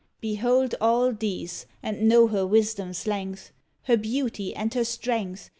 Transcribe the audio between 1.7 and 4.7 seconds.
and know her wisdom's length, Her beauty